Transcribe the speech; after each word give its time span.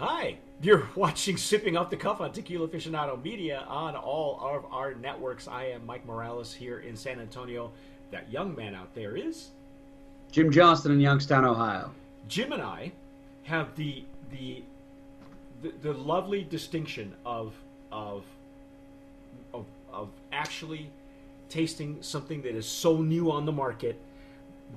Hi, 0.00 0.38
you're 0.62 0.88
watching 0.94 1.36
Sipping 1.36 1.76
Off 1.76 1.90
the 1.90 1.96
Cuff 1.98 2.22
on 2.22 2.32
Tequila 2.32 2.66
Aficionado 2.66 3.22
Media 3.22 3.66
on 3.68 3.94
all 3.94 4.40
of 4.40 4.64
our 4.72 4.94
networks. 4.94 5.46
I 5.46 5.64
am 5.64 5.84
Mike 5.84 6.06
Morales 6.06 6.54
here 6.54 6.78
in 6.78 6.96
San 6.96 7.20
Antonio. 7.20 7.70
That 8.10 8.32
young 8.32 8.56
man 8.56 8.74
out 8.74 8.94
there 8.94 9.14
is 9.14 9.50
Jim 10.32 10.50
Johnston 10.50 10.92
in 10.92 11.00
Youngstown, 11.00 11.44
Ohio. 11.44 11.90
Jim 12.28 12.52
and 12.52 12.62
I 12.62 12.92
have 13.42 13.76
the 13.76 14.02
the 14.30 14.62
the, 15.60 15.74
the 15.82 15.92
lovely 15.92 16.44
distinction 16.44 17.12
of 17.26 17.52
of 17.92 18.24
of 19.52 19.66
of 19.92 20.08
actually 20.32 20.90
tasting 21.50 21.98
something 22.00 22.40
that 22.40 22.54
is 22.54 22.64
so 22.64 23.02
new 23.02 23.30
on 23.30 23.44
the 23.44 23.52
market. 23.52 24.00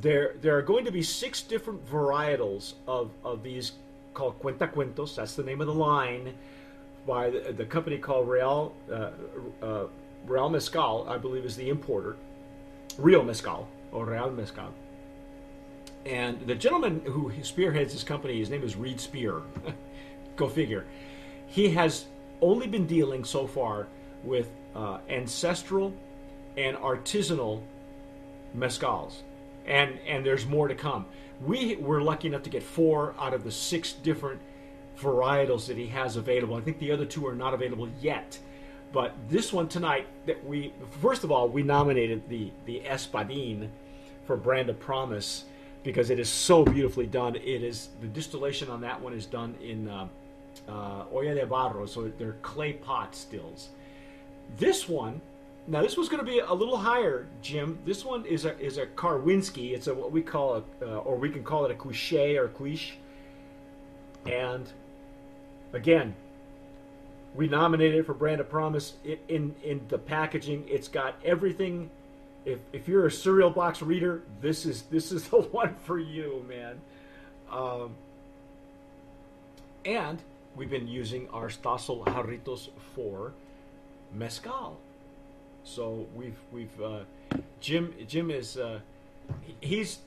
There 0.02 0.36
there 0.42 0.58
are 0.58 0.62
going 0.62 0.84
to 0.84 0.92
be 0.92 1.02
six 1.02 1.42
different 1.42 1.90
varietals 1.90 2.74
of 2.90 3.12
of 3.24 3.42
these 3.42 3.72
called 4.14 4.40
Cuentacuentos. 4.40 5.16
That's 5.16 5.36
the 5.36 5.44
name 5.44 5.62
of 5.62 5.68
the 5.68 5.74
line 5.74 6.34
by 7.06 7.30
the, 7.30 7.54
the 7.54 7.66
company 7.66 7.98
called 7.98 8.28
Real 8.28 8.76
uh, 8.92 9.10
uh, 9.62 9.86
Real 10.26 10.50
Mezcal, 10.50 11.06
I 11.10 11.18
believe, 11.18 11.46
is 11.46 11.56
the 11.56 11.70
importer. 11.70 12.16
Real 12.98 13.24
Mezcal 13.24 13.68
or 13.92 14.06
Real 14.06 14.32
Mezcal. 14.32 14.74
And 16.06 16.40
the 16.48 16.56
gentleman 16.56 17.02
who 17.06 17.32
spearheads 17.44 17.94
this 17.94 18.04
company, 18.04 18.40
his 18.40 18.50
name 18.50 18.64
is 18.64 18.76
Reed 18.76 19.00
Spear. 19.00 19.42
Go 20.36 20.50
figure. 20.50 20.86
He 21.48 21.70
has 21.72 22.06
only 22.42 22.68
been 22.68 22.86
dealing 22.88 23.24
so 23.24 23.48
far 23.48 23.88
with 24.24 24.50
uh, 24.76 25.00
ancestral 25.10 25.94
and 26.58 26.76
artisanal 26.78 27.62
mezcals, 28.56 29.22
and 29.66 30.00
and 30.08 30.26
there's 30.26 30.46
more 30.46 30.68
to 30.68 30.76
come. 30.76 31.06
We 31.42 31.76
were 31.78 32.02
lucky 32.02 32.28
enough 32.28 32.44
to 32.44 32.50
get 32.50 32.64
four 32.64 33.16
out 33.20 33.34
of 33.34 33.44
the 33.44 33.52
six 33.52 33.94
different 33.94 34.42
varietals 34.98 35.68
that 35.68 35.78
he 35.78 35.88
has 35.88 36.16
available. 36.16 36.56
I 36.56 36.62
think 36.62 36.80
the 36.80 36.92
other 36.92 37.06
two 37.06 37.26
are 37.28 37.36
not 37.36 37.54
available 37.54 37.90
yet. 38.02 38.38
But 38.92 39.16
this 39.28 39.52
one 39.52 39.68
tonight, 39.68 40.08
that 40.28 40.46
we 40.46 40.72
first 41.02 41.24
of 41.24 41.32
all 41.32 41.50
we 41.50 41.64
nominated 41.64 42.30
the 42.30 42.52
the 42.66 42.82
Espadin 42.82 43.70
for 44.26 44.38
Brand 44.38 44.70
of 44.70 44.80
Promise 44.80 45.46
because 45.84 46.10
it 46.10 46.20
is 46.20 46.30
so 46.30 46.64
beautifully 46.64 47.08
done. 47.08 47.36
It 47.36 47.64
is 47.64 47.90
the 48.02 48.08
distillation 48.08 48.70
on 48.70 48.82
that 48.82 49.02
one 49.02 49.14
is 49.14 49.26
done 49.26 49.56
in 49.62 49.90
uh, 49.90 50.08
uh, 50.68 51.06
olla 51.12 51.36
de 51.36 51.46
barro, 51.46 51.88
so 51.88 52.08
they're 52.18 52.38
clay 52.42 52.74
pot 52.74 53.16
stills. 53.16 53.70
This 54.58 54.88
one, 54.88 55.22
now 55.66 55.82
this 55.82 55.96
was 55.96 56.10
going 56.10 56.24
to 56.24 56.30
be 56.30 56.40
a 56.40 56.54
little 56.54 56.78
higher, 56.78 57.28
Jim. 57.42 57.80
This 57.86 58.04
one 58.04 58.26
is 58.26 58.46
a 58.46 58.58
is 58.60 58.78
a 58.78 58.86
Karwinski. 58.86 59.74
It's 59.74 59.88
a 59.88 59.94
what 59.94 60.12
we 60.12 60.22
call 60.22 60.56
a, 60.56 60.86
uh, 60.86 60.98
or 61.00 61.16
we 61.16 61.30
can 61.30 61.44
call 61.44 61.66
it 61.66 61.72
a 61.72 61.76
couche 61.76 62.38
or 62.38 62.50
quiche. 62.50 62.98
And 64.26 64.72
again, 65.72 66.16
we 67.34 67.48
nominated 67.48 68.00
it 68.00 68.06
for 68.06 68.14
Brand 68.14 68.42
of 68.42 68.50
Promise. 68.50 68.94
It, 69.06 69.24
in 69.30 69.56
in 69.64 69.82
the 69.88 69.98
packaging, 69.98 70.66
it's 70.68 70.90
got 70.90 71.16
everything. 71.24 71.90
If 72.46 72.60
if 72.74 72.90
you're 72.90 73.08
a 73.08 73.12
cereal 73.12 73.50
box 73.50 73.82
reader, 73.82 74.24
this 74.42 74.66
is 74.66 74.84
this 74.84 75.14
is 75.14 75.28
the 75.30 75.38
one 75.38 75.76
for 75.86 75.98
you, 75.98 76.46
man. 76.48 76.82
Um, 77.50 77.96
and 79.86 80.22
we've 80.56 80.70
been 80.70 80.88
using 80.88 81.30
our 81.30 81.48
Stossel 81.48 82.06
Jarritos 82.06 82.70
for 82.96 83.34
mezcal. 84.14 84.78
So 85.64 86.08
we've 86.16 86.38
we've 86.52 86.82
uh, 86.82 87.00
Jim 87.60 87.94
Jim 88.08 88.30
is 88.30 88.58
uh, 88.58 88.80
he's 89.62 90.00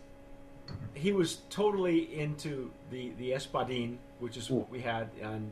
he 0.95 1.13
was 1.13 1.39
totally 1.51 2.19
into 2.19 2.71
the 2.91 3.13
the 3.19 3.31
Espadin, 3.31 3.97
which 4.19 4.37
is 4.37 4.51
what 4.51 4.71
we 4.71 4.81
had. 4.81 5.09
And 5.23 5.51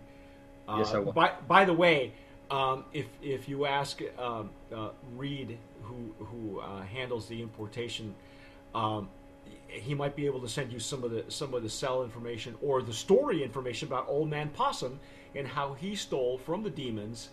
uh, 0.68 0.76
Yes, 0.78 0.94
I 0.94 0.98
was. 0.98 1.14
by 1.14 1.32
by 1.48 1.64
the 1.64 1.72
way, 1.72 2.12
um, 2.50 2.84
if 2.92 3.06
if 3.22 3.48
you 3.48 3.66
ask 3.66 4.00
um, 4.18 4.50
uh, 4.74 4.90
Reed, 5.16 5.58
who 5.82 6.14
who 6.18 6.60
uh, 6.60 6.82
handles 6.82 7.26
the 7.26 7.40
importation, 7.40 8.14
um, 8.74 9.08
he 9.66 9.94
might 9.94 10.14
be 10.14 10.26
able 10.26 10.40
to 10.40 10.48
send 10.48 10.72
you 10.72 10.78
some 10.78 11.02
of 11.02 11.10
the 11.10 11.24
some 11.28 11.54
of 11.54 11.62
the 11.62 11.70
cell 11.70 12.02
information 12.02 12.54
or 12.62 12.82
the 12.82 12.92
story 12.92 13.42
information 13.42 13.88
about 13.88 14.06
Old 14.08 14.28
Man 14.28 14.50
Possum 14.50 15.00
and 15.34 15.48
how 15.48 15.74
he 15.74 15.96
stole 15.96 16.38
from 16.38 16.62
the 16.62 16.70
demons 16.70 17.30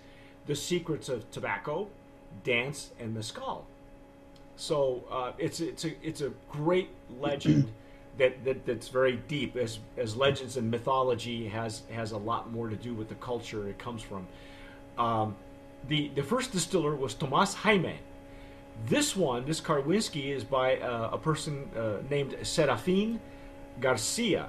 the 0.47 0.56
secrets 0.56 1.07
of 1.07 1.29
tobacco, 1.31 1.88
dance, 2.44 2.92
and 3.00 3.14
mescal. 3.14 3.66
So 4.56 5.03
uh, 5.09 5.31
it's 5.38 5.59
it's 5.59 5.86
a 5.86 6.08
it's 6.08 6.22
a 6.22 6.31
great 6.50 6.90
legend 7.19 7.72
that, 8.18 8.44
that 8.46 8.66
that's 8.66 8.90
very 8.90 9.18
deep. 9.28 9.56
As 9.56 9.80
as 9.97 10.16
legends 10.16 10.58
and 10.58 10.69
mythology 10.69 11.47
has 11.47 11.84
has 11.92 12.12
a 12.12 12.18
lot 12.18 12.52
more 12.52 12.69
to 12.69 12.75
do 12.75 12.94
with 12.94 13.09
the 13.09 13.16
culture 13.16 13.68
it 13.68 13.80
comes 13.80 14.02
from. 14.02 14.28
Um, 14.97 15.36
the 15.88 16.09
the 16.09 16.24
first 16.24 16.52
distiller 16.52 16.96
was 16.96 17.14
Tomas 17.14 17.53
Jaime. 17.53 18.00
This 18.86 19.16
one, 19.16 19.46
this 19.46 19.62
Karwinski, 19.62 20.30
is 20.36 20.44
by 20.44 20.78
uh, 20.78 21.09
a 21.12 21.18
person 21.18 21.69
uh, 21.75 21.98
named 22.09 22.36
Serafin 22.42 23.19
Garcia, 23.80 24.48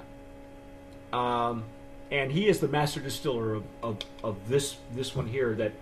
um, 1.11 1.63
and 2.11 2.31
he 2.31 2.47
is 2.47 2.59
the 2.59 2.67
master 2.67 2.99
distiller 2.99 3.53
of, 3.55 3.63
of, 3.81 3.97
of 4.23 4.49
this 4.49 4.77
this 4.93 5.15
one 5.15 5.27
here. 5.27 5.55
That, 5.55 5.73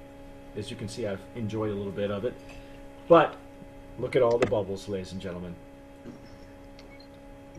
as 0.55 0.69
you 0.69 0.77
can 0.77 0.87
see, 0.87 1.07
I've 1.07 1.21
enjoyed 1.35 1.71
a 1.71 1.73
little 1.73 1.91
bit 1.91 2.11
of 2.11 2.25
it. 2.25 2.33
But 3.07 3.35
look 3.99 4.15
at 4.15 4.21
all 4.21 4.37
the 4.37 4.47
bubbles, 4.47 4.87
ladies 4.87 5.11
and 5.11 5.21
gentlemen. 5.21 5.55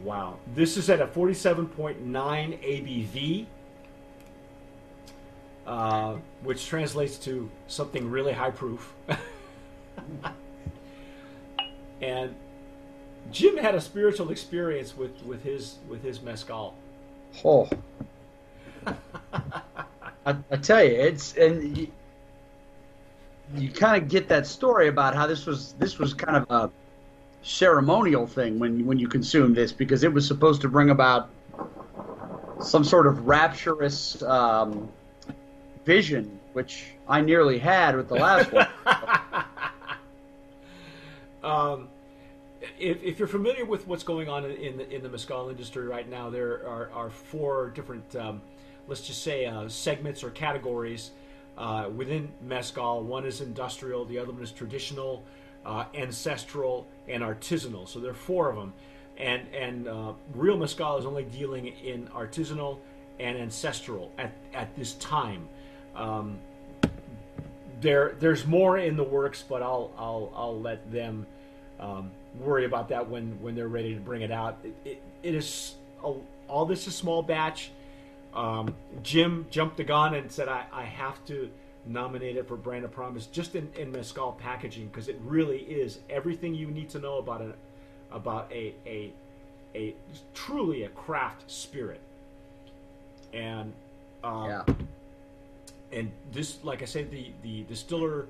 Wow, 0.02 0.38
this 0.54 0.76
is 0.76 0.90
at 0.90 1.00
a 1.00 1.06
47.9 1.06 2.00
ABV, 2.10 3.46
uh, 5.66 6.16
which 6.42 6.66
translates 6.66 7.18
to 7.18 7.48
something 7.68 8.10
really 8.10 8.32
high 8.32 8.50
proof. 8.50 8.92
and 12.02 12.34
Jim 13.30 13.56
had 13.56 13.76
a 13.76 13.80
spiritual 13.80 14.30
experience 14.30 14.96
with, 14.96 15.22
with 15.22 15.44
his 15.44 15.76
with 15.88 16.02
his 16.02 16.20
mezcal. 16.20 16.74
Oh. 17.44 17.68
I, 20.26 20.36
I 20.50 20.56
tell 20.56 20.82
you, 20.82 20.90
it's 20.90 21.36
and 21.36 21.90
you, 23.56 23.70
kind 23.70 24.02
of 24.02 24.08
get 24.08 24.28
that 24.28 24.46
story 24.46 24.88
about 24.88 25.14
how 25.14 25.26
this 25.26 25.46
was 25.46 25.74
this 25.78 25.98
was 25.98 26.14
kind 26.14 26.36
of 26.36 26.50
a 26.50 26.70
ceremonial 27.42 28.26
thing 28.26 28.58
when 28.58 28.86
when 28.86 28.98
you 28.98 29.08
consume 29.08 29.54
this 29.54 29.72
because 29.72 30.04
it 30.04 30.12
was 30.12 30.26
supposed 30.26 30.60
to 30.62 30.68
bring 30.68 30.90
about 30.90 31.30
some 32.60 32.84
sort 32.84 33.06
of 33.06 33.26
rapturous 33.26 34.22
um, 34.22 34.88
vision, 35.84 36.38
which 36.52 36.92
I 37.08 37.20
nearly 37.20 37.58
had 37.58 37.96
with 37.96 38.08
the 38.08 38.14
last 38.14 38.52
one. 38.52 38.68
Um, 41.42 41.88
if, 42.78 43.02
if 43.02 43.18
you're 43.18 43.28
familiar 43.28 43.64
with 43.64 43.86
what's 43.86 44.04
going 44.04 44.28
on 44.28 44.44
in, 44.44 44.76
the 44.76 44.88
in 44.88 45.02
the 45.02 45.08
mezcal 45.08 45.48
industry 45.48 45.86
right 45.86 46.08
now, 46.08 46.30
there 46.30 46.66
are, 46.66 46.90
are 46.94 47.10
four 47.10 47.70
different, 47.70 48.14
um, 48.16 48.40
let's 48.86 49.00
just 49.00 49.22
say, 49.22 49.46
uh, 49.46 49.68
segments 49.68 50.22
or 50.22 50.30
categories 50.30 51.10
uh, 51.58 51.88
within 51.94 52.32
mezcal. 52.40 53.02
One 53.02 53.26
is 53.26 53.40
industrial, 53.40 54.04
the 54.04 54.18
other 54.18 54.32
one 54.32 54.42
is 54.42 54.52
traditional, 54.52 55.24
uh, 55.64 55.84
ancestral, 55.94 56.86
and 57.08 57.22
artisanal. 57.22 57.88
So 57.88 58.00
there 58.00 58.10
are 58.10 58.14
four 58.14 58.50
of 58.50 58.56
them, 58.56 58.72
and 59.18 59.42
and 59.54 59.88
uh, 59.88 60.12
real 60.34 60.56
mezcal 60.56 60.98
is 60.98 61.06
only 61.06 61.24
dealing 61.24 61.66
in 61.66 62.06
artisanal 62.08 62.78
and 63.20 63.36
ancestral 63.38 64.10
at 64.18 64.32
at 64.54 64.74
this 64.76 64.94
time. 64.94 65.48
Um, 65.94 66.38
there 67.80 68.14
there's 68.18 68.46
more 68.46 68.78
in 68.78 68.96
the 68.96 69.04
works, 69.04 69.44
but 69.46 69.62
I'll 69.62 69.92
I'll 69.98 70.32
I'll 70.34 70.60
let 70.60 70.90
them 70.90 71.26
um, 71.78 72.10
worry 72.40 72.64
about 72.64 72.88
that 72.88 73.08
when 73.08 73.40
when 73.42 73.54
they're 73.54 73.68
ready 73.68 73.94
to 73.94 74.00
bring 74.00 74.22
it 74.22 74.30
out. 74.30 74.58
It, 74.64 74.74
it, 74.84 75.02
it 75.22 75.34
is 75.34 75.74
a, 76.02 76.14
all 76.48 76.64
this 76.64 76.86
is 76.86 76.94
small 76.94 77.22
batch. 77.22 77.70
Um, 78.34 78.74
Jim 79.02 79.46
jumped 79.50 79.76
the 79.76 79.84
gun 79.84 80.14
and 80.14 80.30
said 80.30 80.48
I, 80.48 80.64
I 80.72 80.84
have 80.84 81.24
to 81.26 81.50
nominate 81.86 82.36
it 82.36 82.46
for 82.46 82.56
Brand 82.56 82.84
of 82.84 82.92
Promise 82.92 83.26
just 83.26 83.54
in, 83.54 83.70
in 83.76 83.92
mezcal 83.92 84.32
packaging 84.32 84.86
because 84.86 85.08
it 85.08 85.18
really 85.22 85.58
is 85.58 85.98
everything 86.08 86.54
you 86.54 86.68
need 86.68 86.88
to 86.90 86.98
know 86.98 87.18
about 87.18 87.40
an 87.40 87.54
about 88.10 88.50
a 88.52 88.74
a 88.86 89.12
a 89.74 89.94
truly 90.34 90.84
a 90.84 90.88
craft 90.90 91.50
spirit. 91.50 92.00
And 93.32 93.72
um, 94.22 94.48
yeah. 94.48 94.64
and 95.92 96.12
this, 96.32 96.62
like 96.62 96.82
I 96.82 96.86
said, 96.86 97.10
the 97.10 97.32
the 97.42 97.62
distiller. 97.62 98.26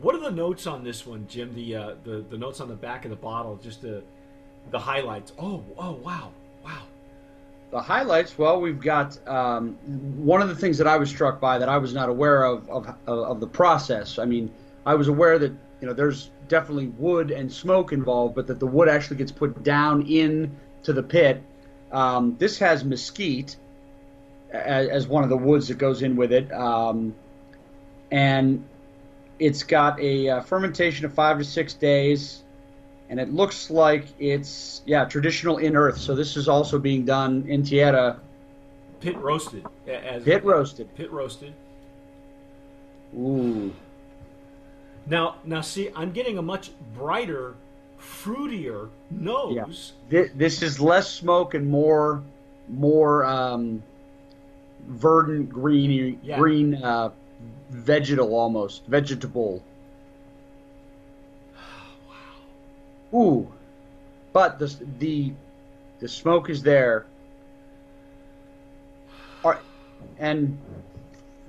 What 0.00 0.14
are 0.14 0.20
the 0.20 0.30
notes 0.30 0.66
on 0.66 0.84
this 0.84 1.06
one, 1.06 1.26
Jim? 1.28 1.54
The 1.54 1.74
uh, 1.74 1.94
the 2.04 2.24
the 2.28 2.36
notes 2.36 2.60
on 2.60 2.68
the 2.68 2.74
back 2.74 3.04
of 3.04 3.10
the 3.10 3.16
bottle, 3.16 3.56
just 3.56 3.82
the 3.82 4.02
the 4.70 4.78
highlights. 4.78 5.32
Oh, 5.38 5.64
oh, 5.78 5.92
wow, 5.92 6.30
wow. 6.64 6.82
The 7.70 7.80
highlights, 7.80 8.38
well, 8.38 8.60
we've 8.60 8.80
got 8.80 9.18
um, 9.28 9.74
one 10.24 10.40
of 10.40 10.48
the 10.48 10.54
things 10.54 10.78
that 10.78 10.86
I 10.86 10.96
was 10.96 11.10
struck 11.10 11.38
by 11.38 11.58
that 11.58 11.68
I 11.68 11.76
was 11.76 11.92
not 11.92 12.08
aware 12.08 12.44
of, 12.44 12.68
of 12.70 12.96
of 13.06 13.40
the 13.40 13.46
process. 13.46 14.18
I 14.18 14.24
mean, 14.24 14.50
I 14.86 14.94
was 14.94 15.08
aware 15.08 15.38
that 15.38 15.52
you 15.80 15.86
know 15.86 15.92
there's 15.92 16.30
definitely 16.48 16.86
wood 16.86 17.30
and 17.30 17.52
smoke 17.52 17.92
involved, 17.92 18.34
but 18.34 18.46
that 18.46 18.58
the 18.58 18.66
wood 18.66 18.88
actually 18.88 19.16
gets 19.16 19.32
put 19.32 19.62
down 19.62 20.06
in 20.06 20.56
to 20.84 20.94
the 20.94 21.02
pit. 21.02 21.42
Um, 21.92 22.36
this 22.38 22.58
has 22.58 22.84
mesquite, 22.84 23.56
as, 24.50 24.88
as 24.88 25.06
one 25.06 25.22
of 25.22 25.28
the 25.28 25.36
woods 25.36 25.68
that 25.68 25.76
goes 25.76 26.02
in 26.02 26.16
with 26.16 26.32
it, 26.32 26.50
um, 26.52 27.14
and 28.10 28.64
it's 29.38 29.62
got 29.62 30.00
a 30.00 30.28
uh, 30.28 30.40
fermentation 30.40 31.04
of 31.04 31.12
five 31.12 31.38
to 31.38 31.44
six 31.44 31.74
days, 31.74 32.42
and 33.08 33.18
it 33.20 33.32
looks 33.32 33.70
like 33.70 34.06
it's 34.18 34.82
yeah 34.86 35.04
traditional 35.04 35.58
in 35.58 35.76
earth. 35.76 35.98
So 35.98 36.14
this 36.14 36.36
is 36.36 36.48
also 36.48 36.78
being 36.78 37.04
done 37.04 37.44
in 37.48 37.62
tierra, 37.62 38.20
Pit 39.00 39.16
roasted. 39.18 39.64
As 39.86 40.24
pit 40.24 40.44
roasted. 40.44 40.92
Pit 40.96 41.10
roasted. 41.12 41.52
Ooh, 43.16 43.72
Now, 45.06 45.36
now, 45.44 45.62
see, 45.62 45.88
I'm 45.96 46.12
getting 46.12 46.36
a 46.36 46.42
much 46.42 46.70
brighter, 46.94 47.54
fruitier 47.98 48.88
nose. 49.10 49.92
Thi- 50.10 50.28
this 50.34 50.62
is 50.62 50.78
less 50.78 51.10
smoke 51.10 51.54
and 51.54 51.66
more 51.66 52.22
more 52.68 53.24
um, 53.24 53.82
verdant 54.88 55.48
green 55.48 56.18
Yeah. 56.22 56.36
green 56.38 56.74
uh, 56.74 57.10
vegetal 57.70 58.34
almost 58.34 58.84
vegetable. 58.86 59.62
Ooh, 63.14 63.50
but 64.32 64.58
the 64.58 64.74
the 64.98 65.32
the 66.00 66.08
smoke 66.08 66.50
is 66.50 66.62
there. 66.62 67.06
And 70.18 70.58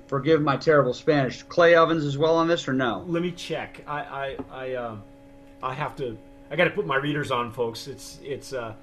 forgive 0.06 0.42
my 0.42 0.56
terrible 0.56 0.94
Spanish. 0.94 1.42
Clay 1.44 1.74
ovens 1.74 2.04
as 2.04 2.16
well 2.18 2.36
on 2.36 2.48
this 2.48 2.68
or 2.68 2.72
no? 2.72 3.04
Let 3.06 3.22
me 3.22 3.32
check. 3.32 3.82
I, 3.86 4.00
I, 4.00 4.36
I, 4.50 4.74
um, 4.74 5.02
I 5.62 5.74
have 5.74 5.96
to. 5.96 6.16
I 6.50 6.56
got 6.56 6.64
to 6.64 6.70
put 6.70 6.86
my 6.86 6.96
readers 6.96 7.30
on, 7.30 7.52
folks. 7.52 7.86
It's, 7.86 8.18
it's 8.22 8.52
uh, 8.52 8.74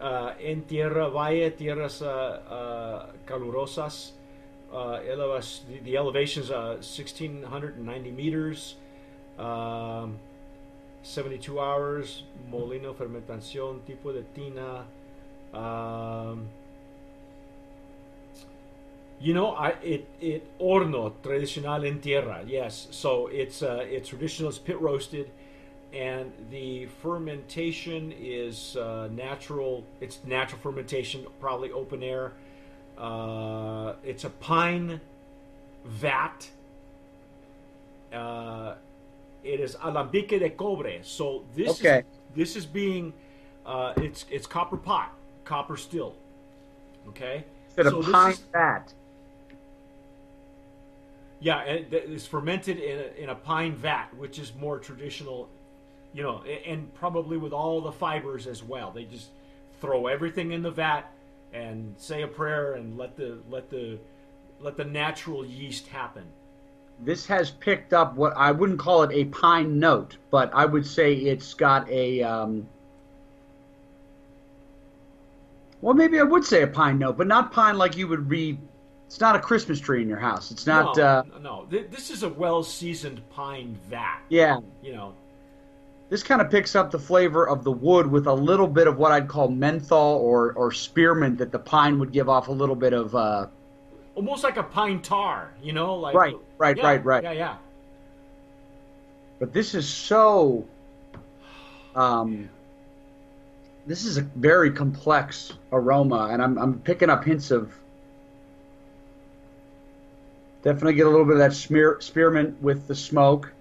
uh, 0.00 0.34
en 0.40 0.62
tierra 0.62 1.10
valle, 1.10 1.50
tierras 1.50 2.00
uh, 2.02 2.06
uh, 2.06 3.06
calurosas. 3.26 4.12
Uh, 4.72 5.00
elevas, 5.00 5.60
the, 5.68 5.78
the 5.80 5.96
elevation's 5.96 6.50
uh, 6.50 6.76
1,690 6.76 8.10
meters. 8.10 8.74
Um, 9.38 10.18
72 11.08 11.58
hours. 11.58 12.22
Molino 12.50 12.92
fermentación, 12.94 13.80
tipo 13.86 14.12
de 14.12 14.22
tina. 14.34 14.84
Um, 15.54 16.48
you 19.18 19.32
know, 19.32 19.52
I 19.52 19.70
it 19.82 20.06
it 20.20 20.46
horno 20.60 21.14
tradicional 21.22 21.86
en 21.86 22.00
tierra. 22.00 22.44
Yes, 22.46 22.88
so 22.90 23.28
it's 23.28 23.62
uh, 23.62 23.84
it's 23.88 24.10
traditional. 24.10 24.50
It's 24.50 24.58
pit 24.58 24.78
roasted, 24.80 25.30
and 25.94 26.30
the 26.50 26.86
fermentation 27.02 28.12
is 28.18 28.76
uh, 28.76 29.08
natural. 29.10 29.84
It's 30.00 30.18
natural 30.24 30.60
fermentation, 30.60 31.26
probably 31.40 31.72
open 31.72 32.02
air. 32.02 32.32
Uh, 32.98 33.94
it's 34.04 34.24
a 34.24 34.30
pine 34.30 35.00
vat. 35.86 36.50
It 39.44 39.60
is 39.60 39.76
alambique 39.76 40.38
de 40.38 40.50
cobre. 40.50 41.02
So 41.02 41.44
this 41.54 41.80
Okay. 41.80 41.98
is 42.00 42.04
this 42.34 42.56
is 42.56 42.66
being 42.66 43.12
uh, 43.66 43.92
it's 43.96 44.24
it's 44.30 44.46
copper 44.46 44.76
pot, 44.76 45.12
copper 45.44 45.76
still. 45.76 46.14
Okay. 47.08 47.44
So 47.76 48.02
this 48.02 48.10
pine 48.10 48.32
is- 48.32 48.38
fat. 48.52 48.92
Yeah, 51.40 51.60
and 51.60 51.92
it 51.92 52.10
is 52.10 52.26
fermented 52.26 52.78
in 52.80 52.98
a, 52.98 53.22
in 53.22 53.28
a 53.30 53.34
pine 53.34 53.72
vat, 53.76 54.08
which 54.16 54.40
is 54.40 54.52
more 54.56 54.78
traditional, 54.80 55.48
you 56.12 56.22
know, 56.24 56.42
and 56.66 56.92
probably 56.94 57.36
with 57.36 57.52
all 57.52 57.80
the 57.80 57.92
fibers 57.92 58.48
as 58.48 58.64
well. 58.64 58.90
They 58.90 59.04
just 59.04 59.28
throw 59.80 60.08
everything 60.08 60.50
in 60.50 60.62
the 60.62 60.72
vat 60.72 61.02
and 61.52 61.94
say 61.96 62.22
a 62.22 62.26
prayer 62.28 62.72
and 62.74 62.98
let 62.98 63.16
the 63.16 63.38
let 63.48 63.70
the 63.70 63.98
let 64.60 64.76
the 64.76 64.84
natural 64.84 65.46
yeast 65.46 65.86
happen. 65.86 66.24
This 67.00 67.26
has 67.26 67.50
picked 67.50 67.92
up 67.92 68.16
what 68.16 68.32
I 68.36 68.50
wouldn't 68.52 68.78
call 68.78 69.02
it 69.04 69.10
a 69.12 69.24
pine 69.26 69.78
note, 69.78 70.16
but 70.30 70.50
I 70.52 70.64
would 70.64 70.86
say 70.86 71.14
it's 71.14 71.54
got 71.54 71.88
a. 71.88 72.22
Um, 72.22 72.68
well, 75.80 75.94
maybe 75.94 76.18
I 76.18 76.24
would 76.24 76.44
say 76.44 76.62
a 76.62 76.66
pine 76.66 76.98
note, 76.98 77.16
but 77.16 77.26
not 77.28 77.52
pine 77.52 77.78
like 77.78 77.96
you 77.96 78.08
would 78.08 78.28
read. 78.28 78.58
It's 79.06 79.20
not 79.20 79.36
a 79.36 79.40
Christmas 79.40 79.80
tree 79.80 80.02
in 80.02 80.08
your 80.08 80.18
house. 80.18 80.50
It's 80.50 80.66
not. 80.66 80.96
no, 80.96 81.02
Uh, 81.02 81.22
no, 81.40 81.66
this 81.70 82.10
is 82.10 82.24
a 82.24 82.28
well 82.28 82.62
seasoned 82.62 83.22
pine 83.30 83.78
vat. 83.88 84.20
yeah, 84.28 84.58
You 84.82 84.92
know, 84.92 85.14
this 86.10 86.22
kind 86.22 86.40
of 86.40 86.50
picks 86.50 86.74
up 86.74 86.90
the 86.90 86.98
flavor 86.98 87.48
of 87.48 87.64
the 87.64 87.72
wood 87.72 88.06
with 88.06 88.26
a 88.26 88.34
little 88.34 88.66
bit 88.66 88.86
of 88.86 88.98
what 88.98 89.12
I'd 89.12 89.28
call 89.28 89.48
menthol 89.48 90.16
or 90.16 90.52
or 90.54 90.72
spearmint 90.72 91.38
that 91.38 91.52
the 91.52 91.58
pine 91.58 91.98
would 92.00 92.12
give 92.12 92.28
off 92.28 92.48
a 92.48 92.52
little 92.52 92.76
bit 92.76 92.92
of. 92.92 93.14
Uh, 93.14 93.46
almost 94.18 94.42
like 94.42 94.56
a 94.56 94.64
pine 94.64 95.00
tar. 95.00 95.52
You 95.62 95.72
know, 95.72 95.94
like 95.94 96.14
Right, 96.14 96.36
right, 96.58 96.76
Yeah, 96.76 96.86
right, 96.86 97.04
right. 97.04 97.22
Yeah, 97.22 97.32
yeah. 97.32 97.56
but 99.38 99.52
this 99.52 99.74
is 99.74 99.88
so. 99.88 100.66
Um, 101.94 102.50
this 103.86 104.04
is 104.04 104.18
a 104.18 104.22
very 104.22 104.72
complex 104.72 105.52
aroma, 105.72 106.28
and 106.32 106.42
I'm 106.42 106.58
I'm 106.58 106.80
picking 106.80 107.10
up 107.10 107.24
hints 107.24 107.50
of. 107.52 107.72
Definitely 110.64 110.94
get 110.94 111.06
a 111.06 111.10
little 111.10 111.24
bit 111.24 111.34
of 111.34 111.38
that 111.38 111.54
smear, 111.54 111.98
spearmint 112.00 112.60
with 112.60 112.88
the 112.88 112.94
smoke. 112.94 113.52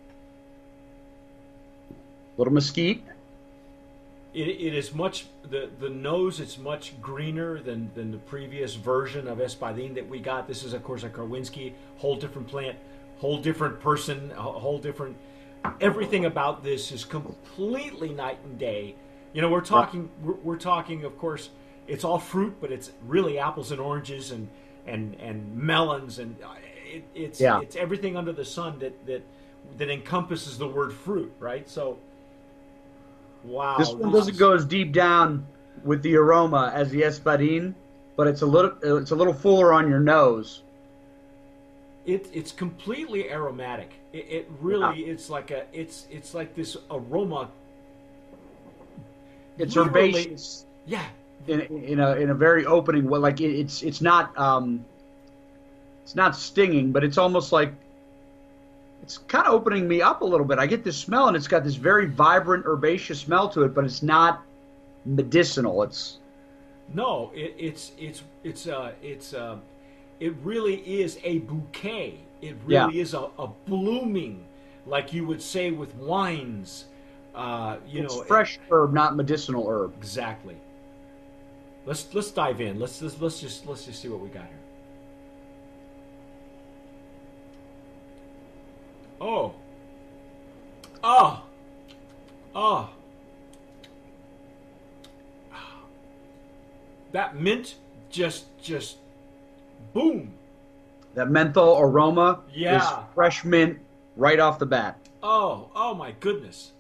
A 1.91 2.41
little 2.41 2.53
mesquite. 2.53 3.03
It, 4.37 4.49
it 4.49 4.73
is 4.75 4.93
much 4.93 5.25
the 5.49 5.69
the 5.79 5.89
nose. 5.89 6.39
It's 6.39 6.59
much 6.59 6.93
greener 7.01 7.59
than 7.59 7.89
than 7.95 8.11
the 8.11 8.19
previous 8.19 8.75
version 8.75 9.27
of 9.27 9.39
Espadin 9.39 9.95
that 9.95 10.07
we 10.07 10.19
got. 10.19 10.47
This 10.47 10.63
is 10.63 10.73
of 10.73 10.83
course 10.83 11.03
a 11.03 11.09
Karwinski, 11.09 11.73
whole 11.97 12.15
different 12.15 12.47
plant, 12.47 12.77
whole 13.17 13.39
different 13.39 13.79
person, 13.79 14.31
a 14.37 14.41
whole 14.41 14.77
different. 14.77 15.17
Everything 15.81 16.25
about 16.25 16.63
this 16.63 16.91
is 16.91 17.03
completely 17.03 18.09
night 18.09 18.37
and 18.43 18.59
day. 18.59 18.95
You 19.33 19.41
know, 19.41 19.49
we're 19.49 19.61
talking 19.77 20.09
we're, 20.21 20.39
we're 20.43 20.57
talking 20.57 21.03
of 21.03 21.17
course 21.17 21.49
it's 21.87 22.03
all 22.03 22.19
fruit, 22.19 22.57
but 22.61 22.71
it's 22.71 22.91
really 23.07 23.39
apples 23.39 23.71
and 23.71 23.81
oranges 23.81 24.31
and 24.31 24.47
and 24.85 25.15
and 25.19 25.55
melons 25.55 26.19
and 26.19 26.35
uh, 26.43 26.53
it, 26.93 27.03
it's 27.15 27.41
Yeah. 27.41 27.61
it's 27.61 27.75
everything 27.75 28.15
under 28.15 28.33
the 28.33 28.45
sun 28.45 28.77
that 28.79 29.03
that 29.07 29.23
that 29.77 29.89
encompasses 29.89 30.59
the 30.59 30.67
word 30.67 30.93
fruit, 30.93 31.33
right? 31.39 31.67
So. 31.67 31.97
Wow. 33.47 33.77
This 33.77 33.93
one 33.93 34.11
doesn't 34.11 34.37
go 34.37 34.53
as 34.53 34.65
deep 34.65 34.91
down 34.91 35.47
with 35.83 36.01
the 36.03 36.15
aroma 36.17 36.71
as 36.75 36.89
the 36.89 37.01
Espadin, 37.01 37.73
but 38.17 38.27
it's 38.27 38.41
a 38.41 38.45
little 38.45 38.73
it's 38.99 39.11
a 39.11 39.15
little 39.15 39.33
fuller 39.33 39.73
on 39.73 39.89
your 39.89 39.99
nose. 39.99 40.63
It, 42.05 42.27
it's 42.33 42.51
completely 42.51 43.29
aromatic. 43.31 43.91
It, 44.13 44.25
it 44.29 44.51
really 44.61 45.01
it's 45.01 45.29
like 45.29 45.51
a 45.51 45.65
it's 45.73 46.07
it's 46.11 46.33
like 46.33 46.55
this 46.55 46.75
aroma. 46.91 47.49
It's 49.57 49.75
Literally- 49.75 50.09
herbaceous 50.11 50.65
Yeah, 50.85 51.05
in, 51.47 51.61
in 51.61 51.99
a 51.99 52.11
in 52.15 52.29
a 52.29 52.35
very 52.35 52.65
opening 52.65 53.07
way. 53.09 53.19
Like 53.19 53.39
it, 53.41 53.51
it's 53.57 53.81
it's 53.81 54.01
not 54.01 54.37
um, 54.37 54.85
it's 56.03 56.15
not 56.15 56.35
stinging, 56.35 56.91
but 56.91 57.03
it's 57.03 57.17
almost 57.17 57.51
like 57.51 57.73
it's 59.07 59.19
kind 59.19 59.47
of 59.47 59.53
opening 59.53 59.87
me 59.87 60.01
up 60.01 60.19
a 60.19 60.25
little 60.25 60.45
bit. 60.45 60.59
I 60.59 60.67
get 60.67 60.83
this 60.83 60.97
smell, 60.97 61.29
and 61.29 61.37
it's 61.37 61.47
got 61.47 61.63
this 61.63 61.75
very 61.75 62.07
vibrant 62.07 62.65
herbaceous 62.65 63.21
smell 63.21 63.47
to 63.51 63.63
it, 63.63 63.73
but 63.73 63.85
it's 63.85 64.03
not 64.03 64.43
medicinal. 65.05 65.81
It's 65.83 66.17
no, 66.93 67.31
it, 67.33 67.55
it's 67.57 67.93
it's 67.97 68.23
it's 68.43 68.67
uh 68.67 68.91
it's 69.01 69.33
uh, 69.33 69.59
it 70.19 70.33
really 70.43 70.75
is 71.01 71.19
a 71.23 71.37
bouquet. 71.39 72.19
It 72.41 72.57
really 72.65 72.97
Yeah. 72.97 73.01
is 73.01 73.13
a, 73.13 73.29
a 73.39 73.47
blooming, 73.65 74.43
like 74.85 75.13
you 75.13 75.25
would 75.25 75.41
say 75.41 75.71
with 75.71 75.95
wines. 75.95 76.87
Uh, 77.33 77.77
you 77.87 78.03
it's 78.03 78.13
know, 78.13 78.23
fresh 78.23 78.59
herb, 78.69 78.91
not 78.91 79.15
medicinal 79.15 79.69
herb. 79.69 79.93
Exactly. 79.97 80.57
Let's 81.85 82.13
let's 82.13 82.31
dive 82.31 82.59
in. 82.59 82.77
Let's 82.77 83.01
let's, 83.01 83.21
let's 83.21 83.39
just 83.39 83.65
let's 83.67 83.85
just 83.85 84.01
see 84.01 84.09
what 84.09 84.19
we 84.19 84.27
got 84.27 84.47
here. 84.47 84.66
Oh. 89.19 89.53
Oh. 91.03 91.43
Oh. 92.55 92.89
That 97.11 97.35
mint 97.35 97.75
just 98.09 98.45
just 98.61 98.97
boom. 99.93 100.33
That 101.13 101.29
menthol 101.29 101.79
aroma 101.79 102.41
Yeah. 102.53 102.77
is 102.77 103.05
fresh 103.15 103.43
mint 103.43 103.79
right 104.15 104.39
off 104.39 104.59
the 104.59 104.65
bat. 104.65 104.99
Oh, 105.23 105.69
oh 105.75 105.93
my 105.93 106.11
goodness. 106.19 106.73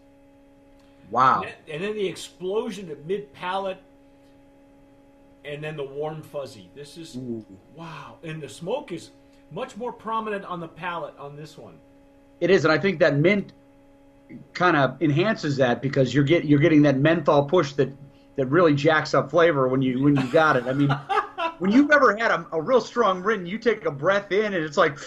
Wow. 1.09 1.41
And 1.41 1.45
then, 1.45 1.53
and 1.73 1.83
then 1.83 1.95
the 1.95 2.05
explosion 2.07 2.91
of 2.91 3.05
mid 3.05 3.33
palate, 3.33 3.81
and 5.45 5.63
then 5.63 5.77
the 5.77 5.83
warm 5.83 6.21
fuzzy. 6.21 6.69
This 6.75 6.97
is 6.97 7.15
Ooh. 7.15 7.45
wow, 7.75 8.17
and 8.23 8.41
the 8.41 8.49
smoke 8.49 8.91
is 8.91 9.11
much 9.51 9.77
more 9.77 9.93
prominent 9.93 10.43
on 10.45 10.59
the 10.59 10.67
palate 10.67 11.17
on 11.17 11.35
this 11.37 11.57
one. 11.57 11.79
It 12.39 12.49
is, 12.49 12.65
and 12.65 12.71
I 12.71 12.77
think 12.77 12.99
that 12.99 13.15
mint 13.15 13.53
kind 14.53 14.75
of 14.75 15.01
enhances 15.01 15.57
that 15.57 15.81
because 15.81 16.13
you're 16.13 16.23
get 16.23 16.45
you're 16.45 16.59
getting 16.59 16.81
that 16.83 16.97
menthol 16.97 17.45
push 17.45 17.73
that 17.73 17.89
that 18.35 18.45
really 18.47 18.75
jacks 18.75 19.13
up 19.13 19.31
flavor 19.31 19.67
when 19.67 19.81
you 19.81 20.03
when 20.03 20.15
you 20.15 20.31
got 20.31 20.55
it. 20.55 20.65
I 20.65 20.73
mean, 20.73 20.89
when 21.59 21.71
you've 21.71 21.91
ever 21.91 22.15
had 22.15 22.31
a, 22.31 22.45
a 22.51 22.61
real 22.61 22.81
strong 22.81 23.29
and 23.31 23.47
you 23.47 23.57
take 23.57 23.85
a 23.85 23.91
breath 23.91 24.31
in 24.31 24.53
and 24.53 24.63
it's 24.63 24.77
like 24.77 24.97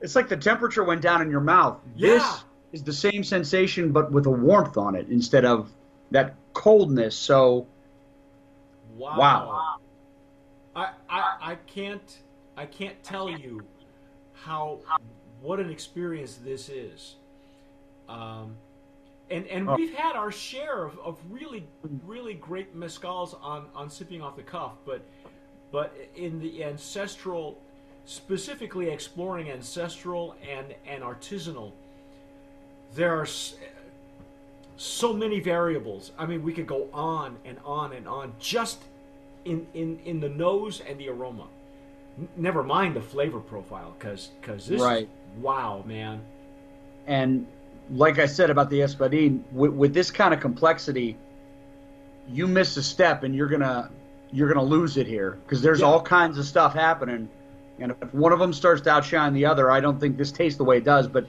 it's 0.00 0.14
like 0.14 0.28
the 0.28 0.36
temperature 0.36 0.84
went 0.84 1.00
down 1.00 1.22
in 1.22 1.30
your 1.30 1.40
mouth. 1.40 1.78
Yeah. 1.96 2.14
This 2.14 2.44
is 2.72 2.82
the 2.82 2.92
same 2.92 3.24
sensation 3.24 3.92
but 3.92 4.12
with 4.12 4.26
a 4.26 4.30
warmth 4.30 4.76
on 4.76 4.94
it 4.94 5.08
instead 5.08 5.44
of 5.44 5.70
that 6.10 6.34
coldness. 6.52 7.16
So 7.16 7.66
Wow. 8.96 9.18
Wow. 9.18 9.76
I, 10.74 10.90
I 11.08 11.36
I 11.52 11.54
can't 11.66 12.18
I 12.56 12.66
can't 12.66 13.02
tell 13.02 13.30
you 13.30 13.62
how 14.32 14.80
what 15.46 15.60
an 15.60 15.70
experience 15.70 16.34
this 16.42 16.68
is. 16.68 17.14
Um, 18.08 18.56
and 19.30 19.46
and 19.46 19.68
Oh. 19.68 19.76
we've 19.76 19.94
had 19.94 20.16
our 20.16 20.32
share 20.32 20.84
of, 20.84 20.98
of 20.98 21.18
really 21.30 21.66
really 22.04 22.34
great 22.34 22.76
mezcals 22.76 23.36
on 23.42 23.66
on 23.74 23.88
sipping 23.88 24.22
off 24.22 24.36
the 24.36 24.42
cuff, 24.42 24.72
but 24.84 25.02
but 25.70 25.94
in 26.16 26.40
the 26.40 26.64
ancestral, 26.64 27.58
specifically 28.04 28.88
exploring 28.90 29.50
ancestral 29.50 30.34
and 30.48 30.74
and 30.84 31.02
artisanal, 31.04 31.72
there 32.94 33.16
are 33.16 33.26
so 34.76 35.12
many 35.12 35.40
variables. 35.40 36.12
I 36.18 36.26
mean, 36.26 36.42
we 36.42 36.52
could 36.52 36.66
go 36.66 36.88
on 36.92 37.36
and 37.44 37.58
on 37.64 37.92
and 37.92 38.06
on 38.08 38.34
just 38.40 38.78
in 39.44 39.66
in 39.74 40.00
in 40.04 40.20
the 40.20 40.28
nose 40.28 40.80
and 40.80 40.98
the 40.98 41.08
aroma. 41.08 41.46
Never 42.36 42.62
mind 42.62 42.96
the 42.96 43.00
flavor 43.02 43.40
profile, 43.40 43.94
because 43.98 44.30
because 44.40 44.66
this 44.66 44.80
Right. 44.80 45.02
is, 45.04 45.42
wow, 45.42 45.82
man. 45.86 46.20
and 47.06 47.46
like 47.90 48.18
I 48.18 48.26
said 48.26 48.50
about 48.50 48.68
the 48.68 48.80
Espadin, 48.80 49.42
with, 49.52 49.70
with 49.72 49.94
this 49.94 50.10
kind 50.10 50.34
of 50.34 50.40
complexity, 50.40 51.16
you 52.28 52.48
miss 52.48 52.76
a 52.76 52.82
step 52.82 53.22
and 53.22 53.34
you're 53.34 53.46
gonna 53.48 53.90
you're 54.32 54.48
gonna 54.48 54.64
lose 54.64 54.96
it 54.96 55.06
here 55.06 55.38
because 55.44 55.62
there's 55.62 55.80
Yeah. 55.80 55.86
all 55.86 56.00
kinds 56.02 56.36
of 56.38 56.44
stuff 56.46 56.72
happening, 56.74 57.28
and 57.78 57.92
if 58.02 58.12
one 58.14 58.32
of 58.32 58.38
them 58.40 58.52
starts 58.52 58.80
to 58.82 58.90
outshine 58.90 59.34
the 59.34 59.46
other, 59.46 59.70
I 59.70 59.78
don't 59.80 60.00
think 60.00 60.16
this 60.16 60.32
tastes 60.32 60.56
the 60.58 60.64
way 60.64 60.78
it 60.78 60.84
does. 60.84 61.06
But 61.06 61.26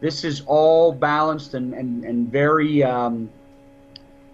this 0.00 0.24
is 0.24 0.42
all 0.46 0.90
balanced 0.90 1.54
and 1.54 1.74
and 1.74 2.04
and 2.04 2.32
very 2.32 2.82
um, 2.82 3.28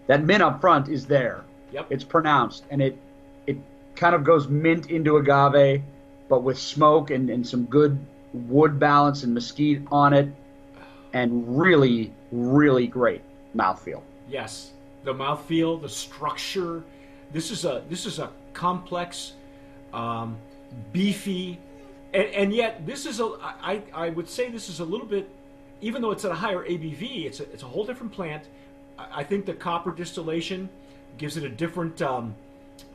that 0.06 0.24
mint 0.24 0.42
up 0.42 0.60
front 0.60 0.88
is 0.88 1.04
there. 1.06 1.42
Yep. 1.72 1.86
It's 1.90 2.04
pronounced 2.04 2.64
and 2.70 2.80
it 2.80 2.96
kind 3.96 4.14
of 4.14 4.24
goes 4.24 4.48
mint 4.48 4.90
into 4.90 5.16
agave, 5.16 5.82
but 6.28 6.42
with 6.42 6.58
smoke 6.58 7.10
and, 7.10 7.30
and 7.30 7.46
some 7.46 7.64
good 7.64 7.98
wood 8.32 8.78
balance 8.78 9.24
and 9.24 9.34
mesquite 9.34 9.82
on 9.90 10.12
it, 10.12 10.28
and 11.12 11.58
really 11.58 12.12
really 12.30 12.86
great 12.86 13.22
mouthfeel. 13.56 14.02
Yes, 14.28 14.72
the 15.04 15.14
mouthfeel, 15.14 15.80
the 15.80 15.88
structure. 15.88 16.82
This 17.32 17.50
is 17.50 17.64
a 17.64 17.82
this 17.88 18.06
is 18.06 18.18
a 18.18 18.30
complex, 18.52 19.32
um, 19.92 20.36
beefy, 20.92 21.58
and, 22.12 22.26
and 22.26 22.52
yet 22.52 22.86
this 22.86 23.06
is 23.06 23.20
a 23.20 23.32
I, 23.40 23.82
I 23.92 24.10
would 24.10 24.28
say 24.28 24.50
this 24.50 24.68
is 24.68 24.80
a 24.80 24.84
little 24.84 25.06
bit, 25.06 25.28
even 25.80 26.02
though 26.02 26.10
it's 26.10 26.24
at 26.24 26.30
a 26.30 26.34
higher 26.34 26.64
ABV, 26.64 27.26
it's 27.26 27.40
a, 27.40 27.44
it's 27.52 27.62
a 27.62 27.66
whole 27.66 27.84
different 27.84 28.12
plant. 28.12 28.44
I, 29.12 29.24
think 29.24 29.46
the 29.46 29.54
copper 29.54 29.92
distillation 29.92 30.68
gives 31.16 31.38
it 31.38 31.44
a 31.44 31.48
different 31.48 32.02
um, 32.02 32.34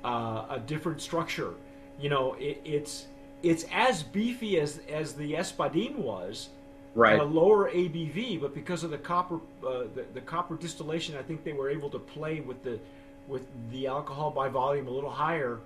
uh, 0.04 0.46
a 0.50 0.60
different 0.66 1.02
structure. 1.02 1.54
You 2.00 2.10
know, 2.10 2.34
it, 2.40 2.62
it's 2.66 3.08
it's 3.44 3.66
as 3.72 4.04
beefy 4.04 4.60
as 4.60 4.80
as 4.90 5.14
the 5.14 5.34
Espadin 5.34 5.96
was, 5.96 6.50
Right. 6.94 7.14
at 7.14 7.20
a 7.20 7.24
lower 7.24 7.70
ABV, 7.72 8.40
but 8.40 8.54
because 8.56 8.84
of 8.84 8.90
the 8.92 8.98
copper 8.98 9.36
uh, 9.66 9.84
the, 9.96 10.06
the 10.14 10.22
copper 10.22 10.56
distillation, 10.56 11.16
I 11.18 11.22
think 11.22 11.44
they 11.44 11.54
were 11.54 11.70
able 11.70 11.90
to 11.90 12.00
play 12.00 12.40
with 12.42 12.64
the 12.64 12.80
with 13.28 13.42
the 13.72 13.88
alcohol 13.88 14.32
by 14.32 14.50
volume 14.50 14.88
a 14.88 14.92
little 14.92 15.10
higher 15.10 15.60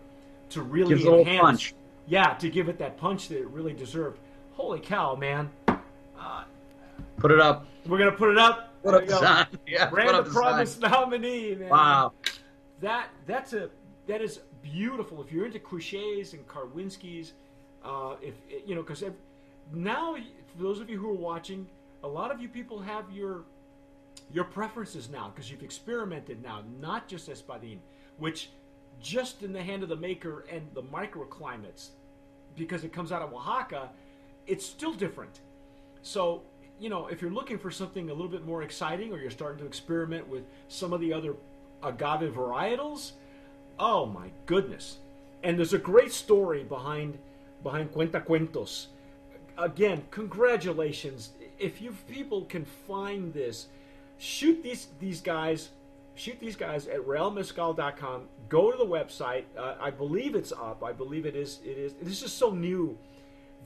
to 0.51 0.61
really 0.61 0.95
Gives 0.95 1.05
enhance. 1.05 1.41
punch. 1.41 1.75
Yeah, 2.07 2.33
to 2.35 2.49
give 2.49 2.69
it 2.69 2.79
that 2.79 2.97
punch 2.97 3.27
that 3.27 3.37
it 3.37 3.47
really 3.49 3.73
deserved. 3.73 4.17
Holy 4.53 4.79
cow, 4.79 5.15
man! 5.15 5.49
Put 7.17 7.31
it 7.31 7.39
up. 7.39 7.65
We're 7.85 7.97
gonna 7.97 8.11
put 8.11 8.29
it 8.31 8.37
up. 8.37 8.73
Put 8.81 8.91
There 8.91 8.95
up 8.95 9.01
you 9.03 9.07
the 9.09 9.13
go. 9.15 9.21
sign. 9.21 9.47
Yeah, 9.67 9.85
put 9.87 10.07
up 10.07 10.25
the. 10.25 10.31
Promise 10.31 10.79
nominee, 10.79 11.55
man. 11.55 11.69
Wow. 11.69 12.13
That 12.81 13.09
that's 13.27 13.53
a 13.53 13.69
that 14.09 14.23
is 14.23 14.39
beautiful. 14.63 15.21
If 15.21 15.31
you're 15.31 15.45
into 15.45 15.59
Cruchets 15.59 16.33
and 16.33 16.45
Karwinskis, 16.47 17.33
uh, 17.85 18.15
if 18.23 18.33
you 18.65 18.73
know, 18.73 18.81
because 18.81 19.03
now 19.71 20.15
for 20.15 20.63
those 20.63 20.79
of 20.79 20.89
you 20.89 20.99
who 20.99 21.11
are 21.11 21.13
watching, 21.13 21.67
a 22.03 22.07
lot 22.07 22.31
of 22.31 22.41
you 22.41 22.49
people 22.49 22.79
have 22.79 23.05
your 23.11 23.43
your 24.33 24.45
preferences 24.45 25.09
now 25.11 25.31
because 25.33 25.51
you've 25.51 25.61
experimented 25.61 26.41
now, 26.41 26.63
not 26.81 27.07
just 27.07 27.29
Espadin, 27.29 27.77
which 28.17 28.49
just 28.99 29.43
in 29.43 29.53
the 29.53 29.61
hand 29.61 29.83
of 29.83 29.89
the 29.89 29.95
maker 29.95 30.43
and 30.51 30.67
the 30.73 30.81
microclimates, 30.81 31.89
because 32.55 32.83
it 32.83 32.91
comes 32.91 33.11
out 33.11 33.21
of 33.21 33.31
Oaxaca, 33.31 33.89
it's 34.47 34.65
still 34.65 34.93
different. 34.93 35.41
So, 36.01 36.41
you 36.79 36.89
know, 36.89 37.05
if 37.07 37.21
you're 37.21 37.31
looking 37.31 37.59
for 37.59 37.69
something 37.69 38.09
a 38.09 38.13
little 38.13 38.27
bit 38.27 38.43
more 38.43 38.63
exciting 38.63 39.13
or 39.13 39.19
you're 39.19 39.29
starting 39.29 39.59
to 39.59 39.67
experiment 39.67 40.27
with 40.27 40.45
some 40.67 40.93
of 40.93 40.99
the 40.99 41.13
other 41.13 41.35
agave 41.83 42.33
varietals, 42.33 43.11
oh 43.79 44.05
my 44.05 44.29
goodness. 44.45 44.97
And 45.43 45.57
there's 45.57 45.73
a 45.73 45.79
great 45.79 46.11
story 46.11 46.63
behind 46.63 47.17
behind 47.63 47.91
Cuenta 47.91 48.23
Cuentos. 48.23 48.87
Again, 49.57 50.03
congratulations. 50.11 51.31
If 51.57 51.81
you 51.81 51.95
people 52.07 52.45
can 52.45 52.65
find 52.65 53.33
this, 53.33 53.67
shoot 54.17 54.61
these 54.63 54.87
these 54.99 55.21
guys 55.21 55.69
shoot 56.19 56.39
these 56.39 56.55
guys 56.55 56.87
at 56.87 56.99
realmezcal.com. 56.99 58.23
Go 58.49 58.71
to 58.71 58.77
the 58.77 58.85
website. 58.85 59.45
Uh, 59.57 59.75
I 59.79 59.89
believe 59.89 60.35
it's 60.35 60.51
up. 60.51 60.83
I 60.83 60.91
believe 60.91 61.25
it 61.25 61.35
is. 61.35 61.59
It 61.63 61.77
is. 61.77 61.93
This 62.01 62.21
is 62.21 62.33
so 62.33 62.51
new 62.51 62.97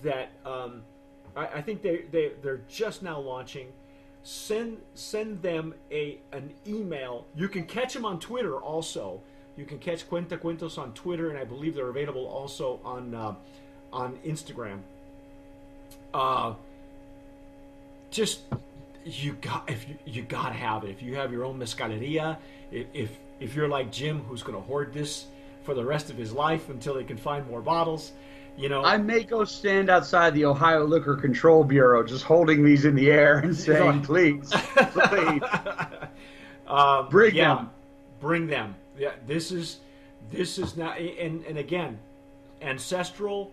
that 0.04 0.32
um, 0.46 0.84
I, 1.36 1.48
I 1.48 1.62
think 1.62 1.82
they 1.82 2.06
they 2.12 2.34
they're 2.42 2.62
just 2.70 3.02
now 3.02 3.20
launching. 3.20 3.68
Send 4.22 4.78
send 4.94 5.42
them 5.42 5.74
a 5.92 6.20
an 6.32 6.54
email. 6.68 7.26
You 7.36 7.50
can 7.50 7.66
catch 7.66 7.94
them 7.94 8.06
on 8.06 8.20
Twitter 8.20 8.58
also. 8.58 9.22
You 9.56 9.66
can 9.66 9.78
catch 9.80 10.10
Cuenta 10.10 10.38
Cuentos 10.38 10.78
on 10.78 10.94
Twitter, 10.94 11.30
and 11.30 11.38
I 11.38 11.44
believe 11.44 11.76
they're 11.76 11.90
available 11.90 12.26
also 12.26 12.80
on 12.84 13.14
uh, 13.14 13.36
on 13.92 14.18
Instagram. 14.26 14.80
Uh, 16.14 16.54
just 18.10 18.42
you 19.06 19.34
got 19.34 19.70
if 19.70 19.88
you 19.88 19.96
you 20.06 20.22
gotta 20.24 20.56
have 20.56 20.84
it. 20.84 20.90
If 20.90 21.02
you 21.02 21.16
have 21.16 21.32
your 21.32 21.46
own 21.46 21.60
mezcaleria, 21.60 22.38
if 22.72 22.88
if, 22.94 23.12
if 23.40 23.56
you're 23.56 23.68
like 23.68 23.92
Jim, 23.92 24.22
who's 24.22 24.44
going 24.44 24.58
to 24.58 24.64
hoard 24.64 24.94
this 24.94 25.26
for 25.64 25.74
the 25.74 25.84
rest 25.84 26.10
of 26.10 26.18
his 26.18 26.32
life 26.32 26.70
until 26.70 26.98
he 26.98 27.04
can 27.06 27.18
find 27.18 27.48
more 27.48 27.62
bottles, 27.62 28.12
you 28.58 28.70
know. 28.70 28.84
I 28.84 28.98
may 28.98 29.24
go 29.24 29.46
stand 29.46 29.90
outside 29.90 30.34
the 30.34 30.46
Ohio 30.46 30.86
Liquor 30.86 31.16
Control 31.16 31.64
Bureau, 31.64 32.04
just 32.04 32.24
holding 32.24 32.64
these 32.64 32.86
in 32.86 32.96
the 32.96 33.12
air 33.12 33.40
and 33.40 33.56
saying, 33.68 34.02
"Please, 34.02 34.52
please." 34.52 35.42
um, 36.68 37.10
Bring 37.10 37.36
yeah, 37.36 37.56
them. 37.56 37.70
Bring 38.20 38.48
them. 38.48 38.76
Yeah, 38.98 39.14
this 39.28 39.52
is 39.52 39.80
this 40.32 40.58
is 40.58 40.78
now 40.78 40.94
and 40.94 41.44
and 41.46 41.58
again, 41.58 42.00
ancestral 42.62 43.52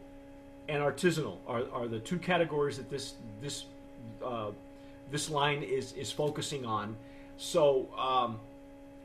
and 0.68 0.82
artisanal 0.82 1.38
are, 1.46 1.64
are 1.72 1.88
the 1.88 1.98
two 1.98 2.18
categories 2.18 2.76
that 2.76 2.90
this 2.90 3.14
this 3.40 3.64
uh, 4.24 4.50
this 5.10 5.30
line 5.30 5.62
is 5.62 5.92
is 5.94 6.12
focusing 6.12 6.64
on. 6.64 6.96
So 7.36 7.88
um, 7.98 8.38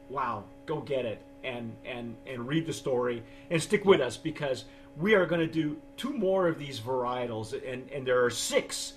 wow, 0.10 0.44
go 0.66 0.82
get 0.82 1.06
it 1.06 1.22
and 1.44 1.74
and 1.86 2.16
and 2.28 2.48
read 2.48 2.66
the 2.66 2.74
story 2.74 3.24
and 3.50 3.62
stick 3.62 3.86
with 3.86 4.02
us 4.02 4.18
because 4.18 4.66
we 4.98 5.14
are 5.14 5.26
going 5.26 5.42
to 5.42 5.52
do 5.52 5.78
two 5.98 6.14
more 6.14 6.48
of 6.48 6.58
these 6.58 6.80
varietals 6.80 7.54
and 7.54 7.90
and 7.92 8.06
there 8.06 8.24
are 8.24 8.30
six 8.30 8.94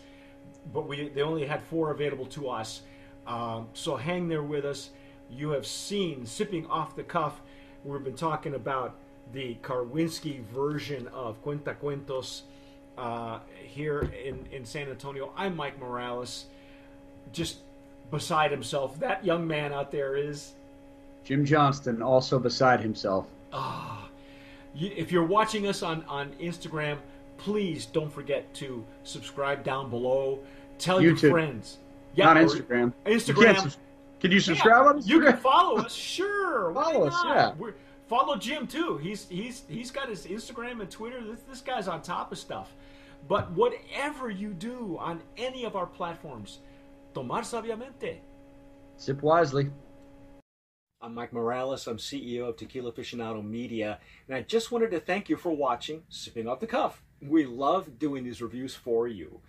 but 0.72 0.86
we 0.86 1.08
they 1.08 1.22
only 1.22 1.46
had 1.46 1.62
four 1.62 1.90
available 1.90 2.26
to 2.26 2.48
us. 2.48 2.82
Um, 3.26 3.68
so 3.74 3.96
hang 3.96 4.28
there 4.28 4.42
with 4.42 4.64
us. 4.64 4.90
You 5.30 5.50
have 5.50 5.66
seen 5.66 6.26
sipping 6.26 6.66
off 6.66 6.96
the 6.96 7.02
cuff. 7.02 7.40
We've 7.84 8.02
been 8.02 8.14
talking 8.14 8.54
about 8.54 8.94
the 9.32 9.56
Karwinski 9.62 10.42
version 10.44 11.06
of 11.08 11.42
Cuenta 11.44 11.74
Cuentos 11.78 12.42
uh, 12.96 13.40
here 13.62 14.10
in 14.24 14.46
in 14.52 14.64
San 14.64 14.88
Antonio. 14.88 15.32
I'm 15.36 15.54
Mike 15.54 15.78
Morales, 15.78 16.46
just 17.32 17.58
beside 18.10 18.50
himself. 18.50 18.98
That 19.00 19.24
young 19.24 19.46
man 19.46 19.72
out 19.72 19.90
there 19.90 20.16
is. 20.16 20.52
Jim 21.24 21.44
Johnston, 21.44 22.02
also 22.02 22.38
beside 22.38 22.80
himself. 22.80 23.26
Ah, 23.52 24.08
you, 24.74 24.90
if 24.96 25.12
you're 25.12 25.26
watching 25.26 25.66
us 25.66 25.82
on, 25.82 26.02
on 26.08 26.30
Instagram, 26.40 26.96
please 27.36 27.84
don't 27.86 28.10
forget 28.10 28.52
to 28.54 28.84
subscribe 29.04 29.62
down 29.62 29.90
below. 29.90 30.38
Tell 30.78 31.02
your 31.02 31.14
YouTube. 31.14 31.30
friends. 31.30 31.78
Not 32.16 32.36
or- 32.36 32.44
Instagram. 32.46 32.92
Instagram. 33.04 33.76
Can't 34.20 34.22
subs- 34.22 34.22
can 34.22 34.32
you 34.32 34.40
subscribe 34.40 34.84
Yeah, 34.84 34.88
on 34.88 35.00
Instagram? 35.00 35.08
You 35.08 35.20
can 35.20 35.36
follow 35.38 35.78
us, 35.78 35.94
sure. 35.94 36.72
Follow 36.74 37.06
us, 37.06 37.22
yeah. 37.24 37.54
We're, 37.58 37.74
follow 38.08 38.36
Jim 38.36 38.66
too. 38.66 38.98
He's 38.98 39.28
he's 39.28 39.64
he's 39.68 39.90
got 39.90 40.08
his 40.08 40.26
Instagram 40.26 40.80
and 40.80 40.90
Twitter. 40.90 41.22
This, 41.24 41.40
this 41.48 41.60
guy's 41.60 41.88
on 41.88 42.02
top 42.02 42.32
of 42.32 42.38
stuff. 42.38 42.72
But 43.28 43.50
whatever 43.52 44.30
you 44.30 44.54
do 44.54 44.96
on 45.00 45.20
any 45.36 45.64
of 45.64 45.76
our 45.76 45.86
platforms, 45.86 46.58
tomar 47.14 47.42
sabiamente. 47.42 48.18
Sip 48.96 49.22
wisely. 49.22 49.70
I'm 51.00 51.14
Mike 51.14 51.32
Morales. 51.32 51.86
I'm 51.86 51.98
CEO 51.98 52.48
of 52.48 52.56
Tequila 52.56 52.90
Aficionado 52.92 53.44
Media, 53.44 54.00
and 54.26 54.36
I 54.36 54.42
just 54.42 54.72
wanted 54.72 54.90
to 54.90 55.00
thank 55.00 55.28
you 55.28 55.36
for 55.36 55.52
watching 55.52 56.02
Sipping 56.08 56.48
Off 56.48 56.58
the 56.58 56.66
Cuff. 56.66 57.02
We 57.22 57.44
love 57.46 57.98
doing 57.98 58.24
these 58.24 58.42
reviews 58.42 58.74
for 58.74 59.06
you. 59.06 59.40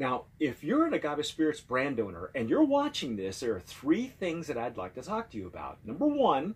Now, 0.00 0.24
if 0.38 0.64
you're 0.64 0.86
an 0.86 0.94
Agave 0.94 1.26
Spirits 1.26 1.60
brand 1.60 2.00
owner 2.00 2.30
and 2.34 2.48
you're 2.48 2.64
watching 2.64 3.16
this, 3.16 3.40
there 3.40 3.54
are 3.54 3.60
three 3.60 4.06
things 4.06 4.46
that 4.46 4.56
I'd 4.56 4.78
like 4.78 4.94
to 4.94 5.02
talk 5.02 5.28
to 5.30 5.36
you 5.36 5.46
about. 5.46 5.76
Number 5.84 6.06
one, 6.06 6.54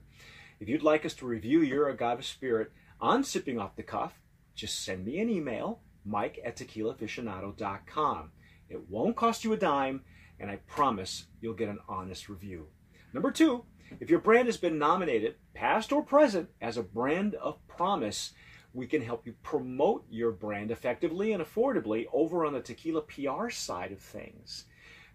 if 0.61 0.69
you'd 0.71 0.83
like 0.83 1.05
us 1.05 1.13
to 1.17 1.27
review 1.27 1.61
your 1.61 1.91
Agave 1.91 2.25
Spirit 2.25 2.73
on 3.03 3.23
Sipping 3.23 3.59
Off 3.59 3.77
the 3.77 3.83
Cuff, 3.83 4.15
just 4.55 4.83
send 4.83 5.05
me 5.05 5.19
an 5.19 5.29
email, 5.29 5.81
mike 6.07 6.41
at 6.43 6.57
tequilaaficionado.com. 6.57 8.31
It 8.71 8.89
won't 8.89 9.15
cost 9.15 9.45
you 9.45 9.53
a 9.53 9.59
dime, 9.59 10.05
and 10.41 10.51
I 10.51 10.57
promise 10.67 11.27
you'll 11.43 11.53
get 11.53 11.69
an 11.69 11.81
honest 11.87 12.31
review. 12.31 12.69
Number 13.13 13.31
two, 13.31 13.67
if 14.01 14.09
your 14.09 14.21
brand 14.21 14.47
has 14.49 14.57
been 14.57 14.79
nominated, 14.79 15.35
past 15.53 15.93
or 15.93 16.03
present, 16.03 16.49
as 16.63 16.79
a 16.79 16.83
brand 16.83 17.35
of 17.35 17.59
promise, 17.69 18.33
we 18.75 18.87
can 18.87 19.00
help 19.00 19.25
you 19.25 19.35
promote 19.43 20.04
your 20.11 20.33
brand 20.33 20.71
effectively 20.71 21.33
and 21.33 21.43
affordably 21.43 22.07
over 22.12 22.45
on 22.45 22.52
the 22.52 22.61
tequila 22.61 23.02
PR 23.02 23.49
side 23.49 23.93
of 23.93 24.00
things. 24.00 24.64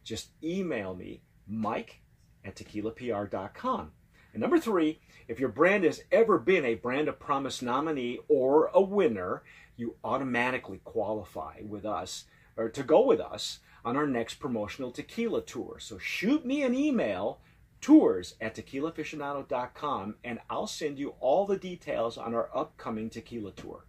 Just 0.03 0.29
email 0.41 0.95
me, 0.95 1.21
mike 1.47 2.01
at 2.43 2.55
tequilapr.com. 2.55 3.91
And 4.33 4.41
number 4.41 4.59
three, 4.59 4.99
if 5.27 5.39
your 5.39 5.49
brand 5.49 5.83
has 5.83 6.01
ever 6.11 6.37
been 6.39 6.63
a 6.65 6.75
Brand 6.75 7.07
of 7.07 7.19
Promise 7.19 7.61
nominee 7.61 8.19
or 8.27 8.71
a 8.73 8.81
winner, 8.81 9.43
you 9.75 9.95
automatically 10.03 10.79
qualify 10.83 11.61
with 11.61 11.85
us 11.85 12.25
or 12.55 12.69
to 12.69 12.83
go 12.83 13.05
with 13.05 13.19
us 13.19 13.59
on 13.83 13.95
our 13.95 14.07
next 14.07 14.35
promotional 14.35 14.91
tequila 14.91 15.41
tour. 15.41 15.77
So 15.79 15.97
shoot 15.97 16.45
me 16.45 16.63
an 16.63 16.75
email 16.75 17.39
tours 17.81 18.35
at 18.41 18.55
tequilaaficionado.com 18.55 20.15
and 20.23 20.39
I'll 20.49 20.67
send 20.67 20.99
you 20.99 21.15
all 21.19 21.45
the 21.45 21.57
details 21.57 22.17
on 22.17 22.33
our 22.33 22.49
upcoming 22.55 23.09
tequila 23.09 23.51
tour. 23.51 23.85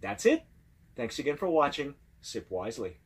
That's 0.00 0.26
it. 0.26 0.44
Thanks 0.96 1.18
again 1.18 1.36
for 1.36 1.48
watching. 1.48 1.94
Sip 2.20 2.50
wisely. 2.50 2.98